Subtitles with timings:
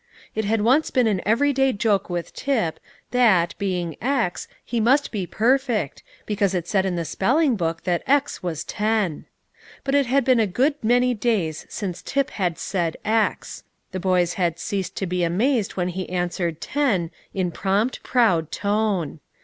[0.33, 2.79] It had once been an everyday joke with Tip,
[3.11, 8.01] that, being x, he must be perfect, because it said in the spelling book that
[8.07, 9.25] x was ten.
[9.83, 14.33] But it had been a good many days since Tip had said "x;" the boys
[14.41, 19.19] had ceased to be amazed when he answered "ten" in prompt, proud tone.